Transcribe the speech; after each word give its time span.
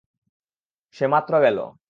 সে 0.95 1.05
মাত্র 1.07 1.33
গেলো। 1.39 1.61